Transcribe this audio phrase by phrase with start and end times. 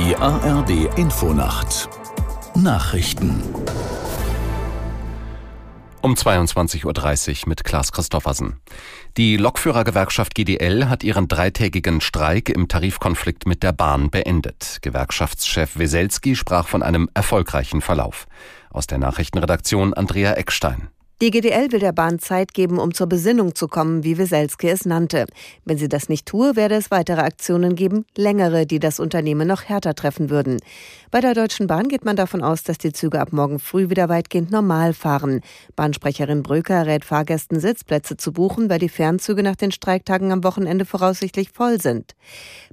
[0.00, 1.90] Die ARD Infonacht
[2.54, 3.42] Nachrichten
[6.00, 8.60] um 22.30 Uhr mit Klaas Christoffersen.
[9.18, 14.78] Die Lokführergewerkschaft GDL hat ihren dreitägigen Streik im Tarifkonflikt mit der Bahn beendet.
[14.80, 18.26] Gewerkschaftschef Weselski sprach von einem erfolgreichen Verlauf.
[18.70, 20.88] Aus der Nachrichtenredaktion Andrea Eckstein.
[21.22, 24.86] Die GDL will der Bahn Zeit geben, um zur Besinnung zu kommen, wie Weselski es
[24.86, 25.26] nannte.
[25.66, 29.64] Wenn sie das nicht tue, werde es weitere Aktionen geben, längere, die das Unternehmen noch
[29.64, 30.62] härter treffen würden.
[31.10, 34.08] Bei der Deutschen Bahn geht man davon aus, dass die Züge ab morgen früh wieder
[34.08, 35.42] weitgehend normal fahren.
[35.76, 40.86] Bahnsprecherin Bröker rät Fahrgästen, Sitzplätze zu buchen, weil die Fernzüge nach den Streiktagen am Wochenende
[40.86, 42.14] voraussichtlich voll sind.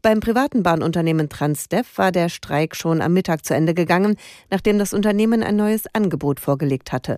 [0.02, 4.16] Beim privaten Bahnunternehmen Transdev war der Streik schon am Mittag zu Ende gegangen,
[4.50, 7.18] nachdem das Unternehmen ein neues Angebot vorgelegt hatte.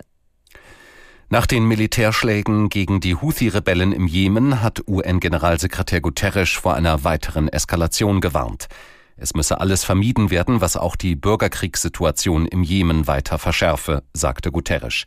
[1.31, 8.20] Nach den Militärschlägen gegen die Houthi-Rebellen im Jemen hat UN-Generalsekretär Guterres vor einer weiteren Eskalation
[8.20, 8.67] gewarnt.
[9.15, 15.04] Es müsse alles vermieden werden, was auch die Bürgerkriegssituation im Jemen weiter verschärfe, sagte Guterres.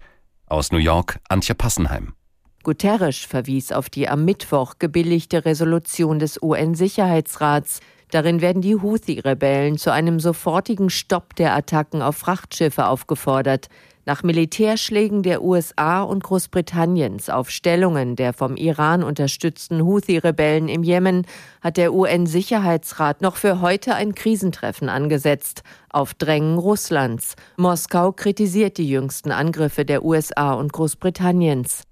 [0.47, 2.15] Aus New York Antje Passenheim.
[2.63, 7.81] Guterres verwies auf die am Mittwoch gebilligte Resolution des UN-Sicherheitsrats.
[8.13, 13.69] Darin werden die Houthi-Rebellen zu einem sofortigen Stopp der Attacken auf Frachtschiffe aufgefordert.
[14.05, 21.27] Nach Militärschlägen der USA und Großbritanniens auf Stellungen der vom Iran unterstützten Houthi-Rebellen im Jemen
[21.63, 27.35] hat der UN-Sicherheitsrat noch für heute ein Krisentreffen angesetzt, auf Drängen Russlands.
[27.57, 31.85] Moskau kritisiert die jüngsten Angriffe der USA und Großbritanniens.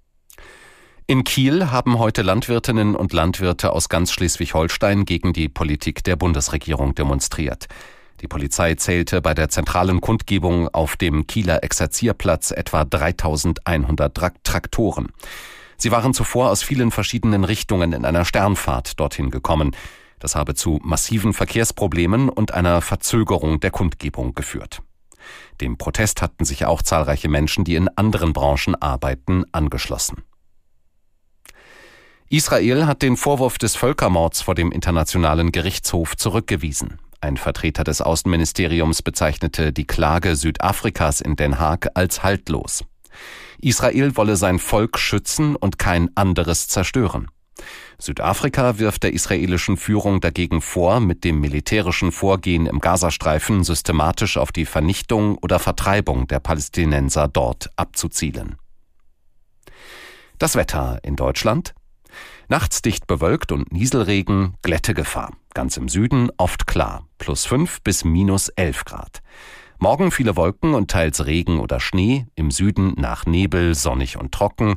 [1.11, 6.95] In Kiel haben heute Landwirtinnen und Landwirte aus ganz Schleswig-Holstein gegen die Politik der Bundesregierung
[6.95, 7.67] demonstriert.
[8.21, 15.09] Die Polizei zählte bei der zentralen Kundgebung auf dem Kieler Exerzierplatz etwa 3100 Traktoren.
[15.77, 19.73] Sie waren zuvor aus vielen verschiedenen Richtungen in einer Sternfahrt dorthin gekommen.
[20.21, 24.81] Das habe zu massiven Verkehrsproblemen und einer Verzögerung der Kundgebung geführt.
[25.61, 30.23] Dem Protest hatten sich auch zahlreiche Menschen, die in anderen Branchen arbeiten, angeschlossen.
[32.33, 37.01] Israel hat den Vorwurf des Völkermords vor dem Internationalen Gerichtshof zurückgewiesen.
[37.21, 42.85] Ein Vertreter des Außenministeriums bezeichnete die Klage Südafrikas in Den Haag als haltlos.
[43.61, 47.27] Israel wolle sein Volk schützen und kein anderes zerstören.
[47.99, 54.53] Südafrika wirft der israelischen Führung dagegen vor, mit dem militärischen Vorgehen im Gazastreifen systematisch auf
[54.53, 58.55] die Vernichtung oder Vertreibung der Palästinenser dort abzuzielen.
[60.39, 61.75] Das Wetter in Deutschland
[62.49, 65.33] Nachts dicht bewölkt und Nieselregen, Glättegefahr.
[65.55, 69.23] Ganz im Süden oft klar, plus 5 bis minus 11 Grad.
[69.79, 74.75] Morgen viele Wolken und teils Regen oder Schnee, im Süden nach Nebel, sonnig und trocken,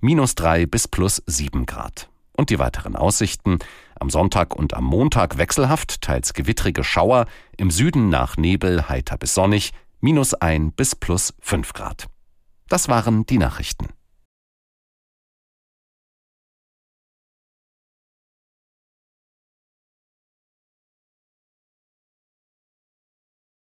[0.00, 2.08] minus 3 bis plus 7 Grad.
[2.36, 3.58] Und die weiteren Aussichten.
[3.98, 9.34] Am Sonntag und am Montag wechselhaft, teils gewittrige Schauer, im Süden nach Nebel heiter bis
[9.34, 12.06] sonnig, minus 1 bis plus 5 Grad.
[12.68, 13.88] Das waren die Nachrichten.